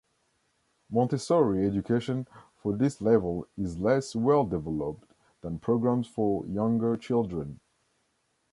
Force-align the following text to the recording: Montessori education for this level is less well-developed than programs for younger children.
Montessori 0.89 1.63
education 1.67 2.25
for 2.57 2.73
this 2.73 3.01
level 3.01 3.47
is 3.55 3.77
less 3.77 4.15
well-developed 4.15 5.07
than 5.41 5.59
programs 5.59 6.07
for 6.07 6.43
younger 6.47 6.97
children. 6.97 7.59